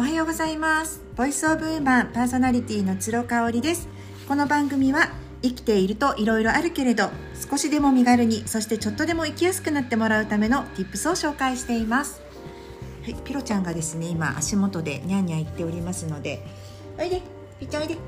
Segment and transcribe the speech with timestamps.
[0.00, 1.02] おはようございます。
[1.14, 3.86] ボイスオブウーマンパーソナリティの鶴香織です。
[4.26, 5.10] この番組は
[5.42, 7.10] 生きていると色々あるけれど
[7.50, 12.22] 少しでも身軽にそしてちょっとでも生きやすくなってもらうための tips を紹介しています。
[13.02, 16.46] はい、ピロちゃんがですね今足元でニャンニャン言っておりますので
[16.98, 17.20] おいで
[17.58, 18.00] ピッちゃんおいで、ね、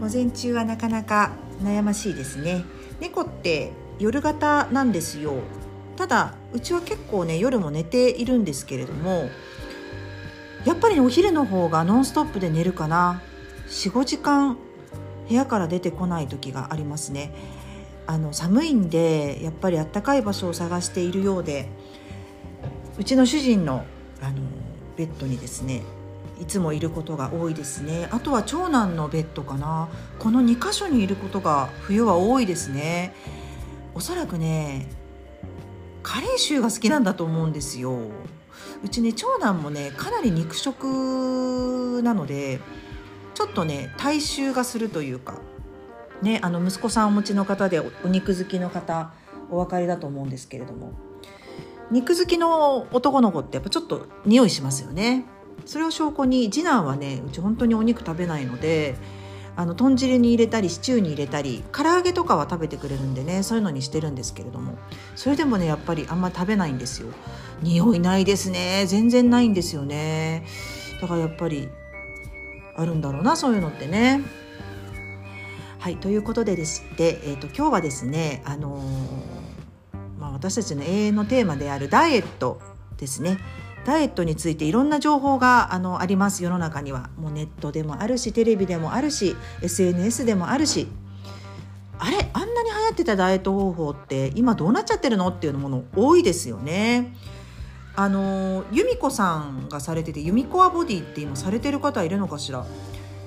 [0.00, 2.62] 午前中はなかなか悩ましいですね。
[3.00, 5.38] 猫って夜型なんですよ。
[5.96, 9.28] ただうちは結構ね夜も寝ているんですけれども
[10.66, 13.22] やっぱり、ねお昼の方がノンストップで寝るかな。
[13.68, 14.58] 45時間
[15.28, 17.32] 部屋から出てこない時がありますね。
[18.06, 21.68] あの寒いんでやっぱりあったかい場所を探しているようで
[22.98, 23.84] うちの主人の
[24.22, 24.42] あの
[24.96, 25.82] ベッドにですね
[26.40, 28.08] いつもいることが多いですね。
[28.10, 29.88] あとは長男のベッドかな。
[30.18, 33.14] この2箇所にいることが冬は多いですね。
[33.94, 34.88] おそらくね
[36.02, 37.98] カレー臭が好きなんだと思うんですよ。
[38.84, 42.60] うちね長男もねかなり肉食なので
[43.34, 45.40] ちょっとね体臭がするというか
[46.22, 49.12] ねあの息子さんお持ちの方でお肉好きの方
[49.50, 50.92] お分かりだと思うんですけれども
[51.90, 55.24] 肉好きの男の子ってやっぱちょっと匂いしますよね。
[55.64, 58.96] それを証拠に次男はねうち本当にお肉食べないので
[59.56, 64.78] あの豚汁に入れたりシチューに入れたり唐揚げとかは食べてくれるんでねそういうのにしてるんですけれども。
[65.14, 67.08] それでもねやっぱりあんま食べないんですよ。
[67.62, 68.84] 匂いないですね。
[68.86, 70.44] 全然ないんですよね。
[71.00, 71.68] だからやっぱり
[72.76, 74.22] あるんだろうなそういうのってね。
[75.78, 82.60] はいということででして、えーと、今日はですねあのー、まあ、私たちの永遠のテーマであるダイエット
[82.98, 83.38] ですね。
[83.86, 86.42] ダイエットについていろんな情報があのあります。
[86.42, 87.08] 世の中には。
[87.16, 90.88] もうネットでもあるしテレビでもあるし SNS でもあるし。
[91.98, 97.14] あれあんなに流行ってたダイエット方法って今どうなっちゃってるのっていうもの多いですよね。
[97.94, 102.66] あの由美子さんがされてて由美子アボディって今されてる方いるのかしら。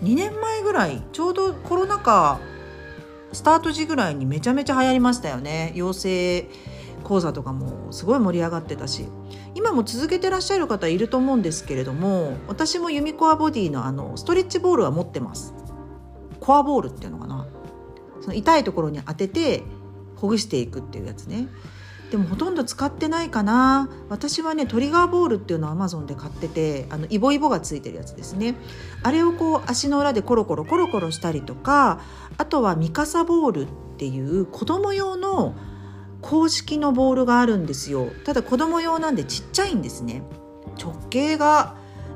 [0.04, 2.40] 2年前ぐらいちょうどコロナ禍
[3.32, 5.72] スタート時ぐらいにめちゃめちゃ流行りましたよね。
[5.76, 6.50] 養成
[7.10, 9.08] 講座とかもすごい盛り上がってたし
[9.56, 15.56] 今も続けてらっしゃる方いると思うんですけれども私もユミコアボディのあのストレッチボールは持ってます。
[16.40, 17.48] コアボールっていうのかな。
[18.22, 19.64] その痛いところに当てて
[20.18, 21.48] ほぐしていくっていうやつね。
[22.12, 23.90] でもほとんど使ってないかな。
[24.10, 28.54] 私はねトリガーボールっていうのをアマゾンで買っててあのイボイボがついてるやつですね。
[29.02, 32.02] あれをこう足の裏でコロコロコロコロしたりとか
[32.38, 33.68] あとはミカサボールっ
[33.98, 35.56] ていう子供用の
[36.22, 38.10] 公式のボールがあるんですよ。
[38.26, 40.22] ただ子供用なんでちっちゃいんですね。
[40.80, 41.76] 直径が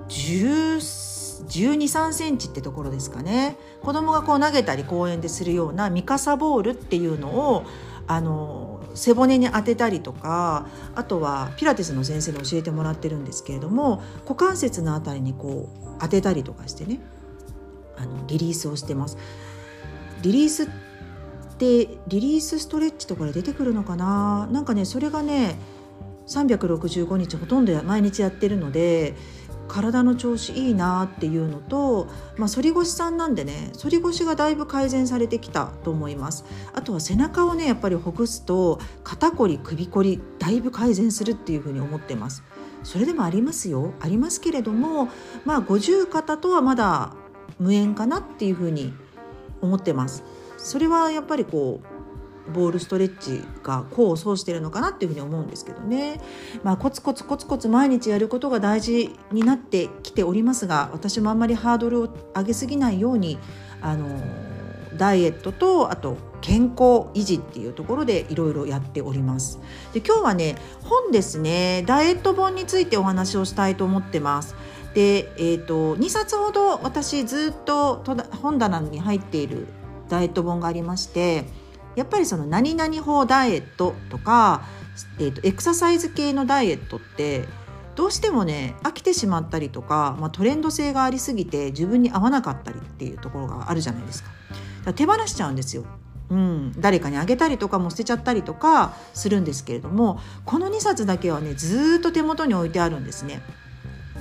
[0.10, 0.78] 1
[1.44, 3.58] 2 3センチってところですかね。
[3.82, 7.66] 子供がこう投げたり公園でするようなミカサボールっていうのを
[8.08, 17.00] あの背骨に当てたりとかあとはピラティスの先生に教えてもらってるんですけれども股関節のあたりにこう当てたりとかしてね
[17.98, 19.18] あのリリースをしてます。
[20.22, 20.68] リリースっ
[21.64, 24.48] でリリースストレッチとかで出てくるのかな？
[24.52, 25.56] なんかねそれがね
[26.28, 29.16] 365日ほとんど毎日やってるので
[29.68, 32.08] 体の調子いいなっていうのと、
[32.38, 36.44] まあ、反り腰さんなんでね反り腰がだいぶ改善されてきたと思います。
[36.74, 42.44] あとは背中をねやっぱりほぐすと肩こり首こりだいぶ改善するっていうふうに思ってます。
[42.84, 43.94] それでもありますよ。
[44.02, 45.08] ありますけれども
[45.46, 47.14] まあ五十肩とはまだ
[47.58, 48.94] 無縁かなっていうふうに
[49.62, 50.24] 思ってます。
[50.64, 51.82] それはやっぱりこ
[52.48, 56.20] うボールストレッチが功を奏してるのかなっていうふうに思うんですけどね、
[56.64, 63.38] まあ、コツコツコツコツ毎日やることが大事になってきておりますが私もあんまりハードルを上げすぎないように
[63.82, 64.20] あの
[64.98, 69.60] ダイエットとあと健康維持っていうところでいろいろやっております。
[69.94, 74.56] で今日はね本ですねダイエット本についてお話をしたいと思ってます。
[74.94, 78.04] で、えー、と2冊ほど私ずっと
[78.42, 79.68] 本棚に入っている
[80.10, 81.46] ダイエット本がありまして
[81.96, 84.64] やっぱりその何々法ダイエットとか、
[85.20, 87.46] えーと、エクササイズ系のダイエットって
[87.96, 94.30] どうしてもね飽きてしまったりとか、まあ、トレンド性がありすぎて自分に合わなかったりっていうところがあるじゃないですか。
[94.84, 95.86] か手放しちゃうんですよ。
[96.30, 103.42] うん、誰かにあげたりとかも捨てちゃったりとかするんですけれどもこの2冊だけはねずっと手元に置いてあるんですね。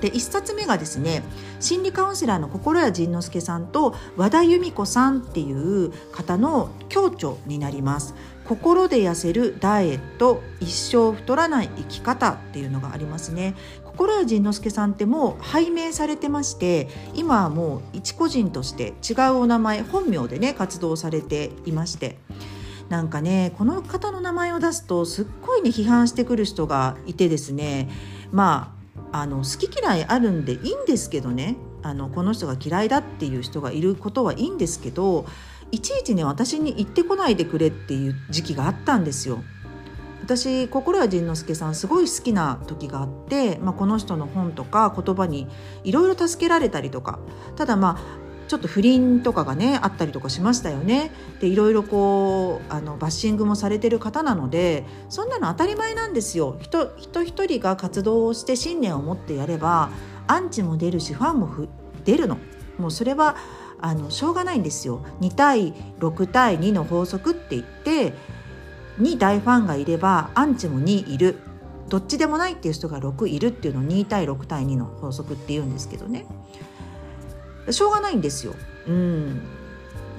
[0.02, 1.22] で1冊目がですね
[1.60, 8.14] 心理カウンセラーの心谷仁之助さんと和田由美子さんっていう方の共著になります。
[8.44, 13.54] 心で痩せるダイエット一生太らない生き方っていうのがありますね
[13.84, 22.18] 心谷仁之助さんってもう拝命されてまして今はもう一個人として違うお名前本名でね活動されていまして
[22.88, 27.88] なんかねこの方の名前を出すとすっごいね批判してくる人がいてですね
[28.32, 28.81] まあ
[29.12, 35.26] あの好き嫌いあるんでいいんですけどねあのこの人が嫌いだっていう人がいることはいいんですけど
[35.70, 39.42] いちいちね私に言ってこないでくれっていう時期があったんですよ。
[40.22, 45.48] 私心谷仁之助さんすごい好きな時があって、まあ、この人の本とか言葉に
[45.82, 47.18] いろいろ助けられたりとか
[47.56, 48.21] ただまあ
[48.52, 51.10] ちょっと不倫とかがねあったりとかしましたよね。
[51.40, 56.58] でいろいろこうあのバッシングもされてる方なのでそんなの当たり前なんですよ。
[56.60, 59.88] 人人一人が活動をして信念を持ってやれば
[60.26, 61.48] アンチも出るしファンも
[62.04, 62.36] 出るの。
[62.76, 63.36] もうそれは
[63.80, 65.02] あのしょうがないんですよ。
[65.22, 68.12] 2対6対2の法則って言って
[69.00, 71.38] 2大ファンがいればアンチも2いる
[71.88, 76.26] どっちでもないっていう人が6いるっていうのを2対6対2の法則って言うんですけどね
[77.70, 78.54] しょうがないんですよ。
[78.88, 79.40] うん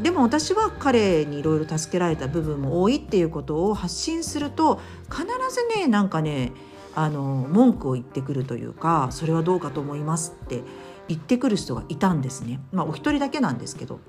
[0.02, 6.52] でも私は彼にいろいろ助けられた部分も多いっていうことを発信すると必ずねなんかね
[6.96, 10.64] あの文句を言ってくるというかそれはどうかと思いますって
[11.08, 12.60] 言ってくる人がいたんですね。
[12.72, 14.00] まあお一人だけなんですけど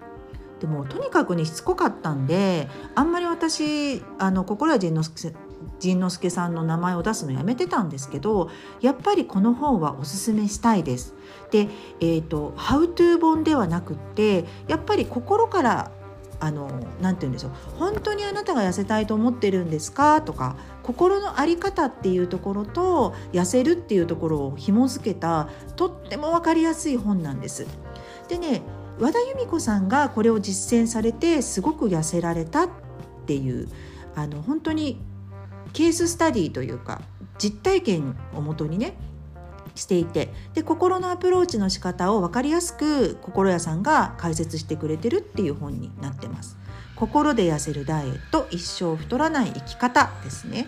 [0.60, 5.36] でもとにかくにしつこかったんであんまり私あの心は仁之助
[5.80, 11.14] 仁之助さんの名前を出すのやめてたんですけどやっぱりこの本はおすすめしたいです。
[11.50, 11.68] で、
[12.00, 15.90] えーと、ハウトゥー本ではなくってやっぱり心から
[16.40, 16.68] あの
[17.00, 20.20] なて言うんでしょう本当にあなたが痩せたいと思ってるんですか？
[20.20, 27.66] とか心の在り方っていうところと痩せるっていうところを紐付けたとっても分かりやすい本なんです。
[28.28, 28.62] でね
[28.98, 32.68] 和田由美子さんがこれを実践されてすごく痩せられたっ
[33.26, 33.68] ていう
[34.14, 35.00] あの本当に
[35.74, 37.02] ケーススタディというか
[37.36, 38.96] 実体験をもとにね
[39.74, 46.56] していてで心のアプローチの仕方を分かりやすく心屋さんが解説してくれてるっていう本になってます。
[46.96, 50.66] 心で痩せるダイエット一生太らない生き方ですね。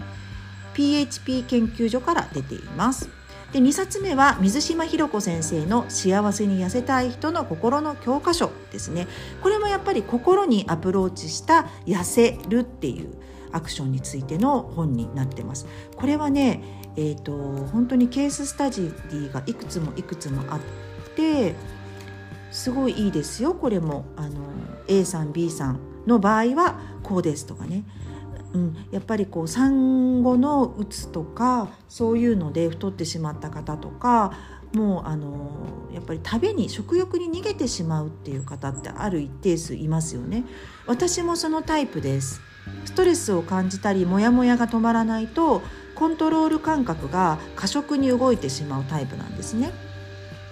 [0.75, 3.09] PHP 研究所から出ています。
[3.53, 9.07] で2冊目は水島ひろ子先生の「幸せに痩せたい人の心の教科書」ですね。
[9.41, 13.15] これもやっぱり心にアプローチした痩せるっていう
[13.53, 15.67] アクションについての本になってます。
[15.97, 17.33] これはねえーと、
[17.67, 20.61] 本当にケーススタジーがいくつもいくつもあっ
[21.15, 21.55] て
[22.51, 23.55] すごいいいですよ。
[23.55, 24.41] これもあの
[24.89, 27.85] A さん B さんの場合はこうですとかね。
[28.55, 34.33] うん、やっぱりこう産後のうつとかそういうので太ってしまった方とか
[34.77, 35.51] もうあの
[35.91, 40.45] やっぱり食べに食欲に逃げてしまうっていう方ってある一定数いますよね。
[40.87, 42.43] 私もそのタイプです。
[42.85, 45.63] ストレスを感じたりモヤモヤが止まらないと
[45.95, 49.73] コントロール感覚が過食に動いてしまうタイプなんですね。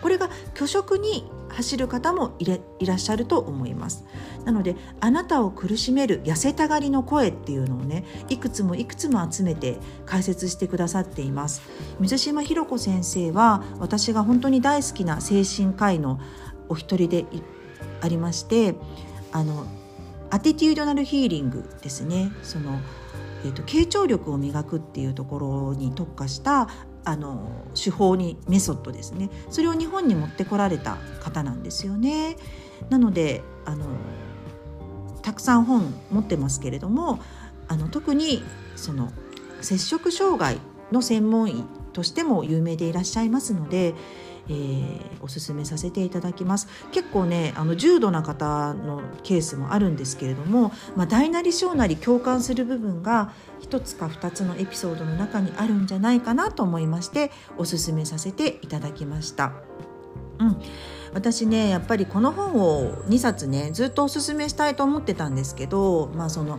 [0.00, 2.44] これが拒食に走る方もい
[2.86, 4.04] らっしゃると思います。
[4.44, 11.62] なのであなたを苦しめる痩せたがりの声っていうのをねいくつもいくつも集めて解説してくださっています。
[12.00, 16.20] 水島ひろ子先生は私が本当に大好きな精神科医の
[16.68, 17.26] お一人で
[18.00, 18.74] ありまして
[19.32, 19.66] あの
[20.30, 22.32] アティテュードナルヒーリングですね。
[22.42, 22.80] その
[23.44, 26.68] えーと、傾聴力を磨くっていうところに特化した
[27.04, 32.36] あの手法にメソッドですねそれを日本に持ってこられた方なんですよね。
[32.90, 33.86] なのであの
[35.22, 37.18] たくさん本持ってますけれども
[37.68, 38.42] あの特に
[38.76, 39.10] その
[39.61, 40.58] 摂食障害
[40.92, 43.94] の専門医としても有名でいらっしゃいますので、
[44.48, 46.68] えー、おすすめさせていただきます。
[46.92, 53.32] 結構ねあの重度な方のケースもあるんですけれども、まあ、大なり小なり共感する部分が
[53.62, 59.52] 1つか2つのエピソードの中にあるんじゃないかなと思いましておすすめさせていただきました。
[60.38, 60.56] うん。
[61.14, 66.58] 私ねやっぱりこの本を2冊ねずっとおすすめしたいと思ってたんですけどまあその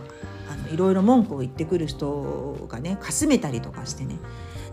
[0.50, 4.18] あのいろいろ文句を言ってくる人がねかすめたりとかしてね。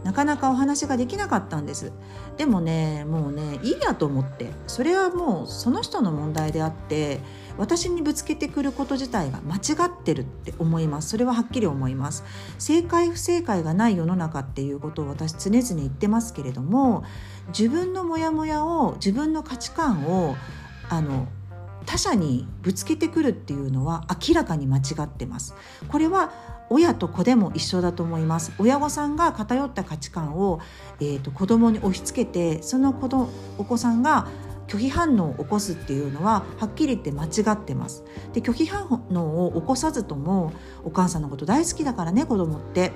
[0.04, 1.92] なかなかお話ができなかったんです。
[2.38, 4.52] でもねもうねいいやと思って。
[4.68, 7.20] それはもうその人の問題であって
[7.58, 11.10] 私にぶつけてくること自体が間違ってるって思います。
[11.10, 12.24] それははっきり思います。
[12.58, 17.04] 正解不正解がない世の中っていうことを私常々言ってますけれども
[17.50, 20.36] 自分のモヤモヤを自分の価値観を
[20.90, 21.28] あの
[21.86, 25.56] 他者にぶつけてくるっていうのは明らかに間違ってます。
[25.90, 26.32] これは
[26.70, 28.52] 親と子でも一緒だと思います。
[28.58, 30.60] 親御さんが偏った価値観を、
[31.00, 34.28] えーと、子供に押し付けてその子どお子さんが
[34.68, 38.04] 拒否反応を起こすっていうのははっきり言って間違ってます。
[38.34, 42.92] で拒否反応を起こさずともお母さんのこと大好きだからね子供って。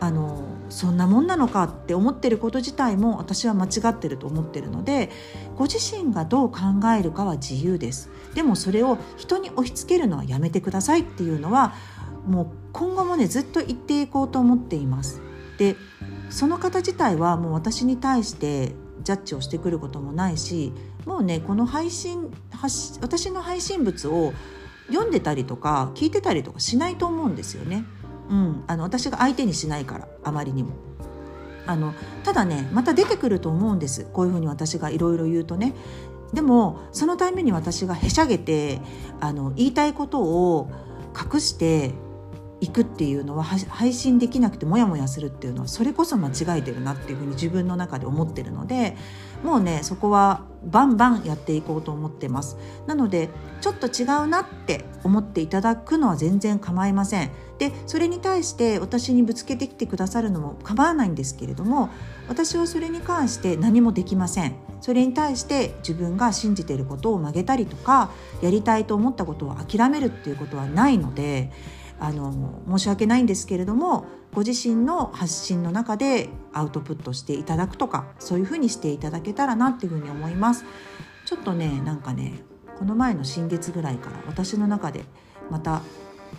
[0.00, 5.10] あのそんなもんなのかって思ってること自体も私は間違ってると思ってるので
[5.56, 6.58] ご自身がどう考
[6.98, 11.74] えるかは自由ですでもそれを人に押し付けるのはやめてくださいっていうのは
[12.26, 15.20] もう今後もねずっと言っていこうと思っています。
[15.58, 15.76] で
[16.30, 20.72] その方自体はもう私に対してジャッジをしてくることもないし
[21.04, 22.32] もうねこの配信
[23.00, 24.32] 私の配信物を
[24.88, 27.84] 読んでたりとか聞いてたりとかしないと思うんですよね。
[28.28, 30.70] うん、あの私が相手にしないからあまりにも。
[31.66, 35.74] あのただねまた出てくると思うんですこういうふうに私がいろいろ言うとね。
[36.34, 38.80] でもそのために私がへしゃげて
[39.20, 40.70] あの言いたいことを
[41.14, 41.94] 隠して
[42.64, 48.96] いくっていうのは配信できなくてモヤモヤするっていうのはそれこそ間違えてるなっていうふうに自分の中で思ってるので
[49.42, 52.56] もうねそこはバンバンやっていこうと思ってます。
[52.86, 53.28] なので
[53.60, 57.30] ちょっと違うなって思っていただくのは全然構いません。
[57.58, 61.90] でそれに対して私にぶつけてきてくださるのも構わないんですけれども
[62.28, 64.54] 私はそれに関して何もできません。
[64.80, 71.50] それに対して自分が信じていることを曲げたりとかやりたいと思ったことを諦めるっていうことはないので
[72.00, 80.64] あの申し訳ないんですけれどもご自身の発信の中でアウトプットしていただくとかそういうふうにしていただけたらなっていうふうに思います。
[81.24, 82.40] ちょっとねなんかね
[82.78, 85.04] この前の新月ぐらいから私の中で
[85.50, 85.82] また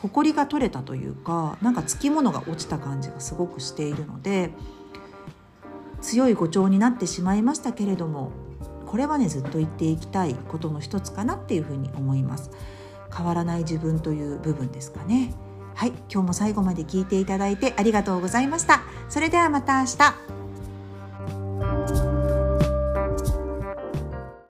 [0.02, 4.52] 埃が取れたというかなんかつきものが落ちた感じがすごくしているので
[6.02, 8.32] 強い誤調になってしまいましたけれども
[8.86, 12.52] これはねずっと言っていきたいことの一つかなっていうふうに思います。
[13.16, 15.34] 変わらない自分という部分ですかね。
[15.76, 18.82] はい今日も最後まで聞いていただいてありがとうございました。
[19.10, 20.45] それではまた明日。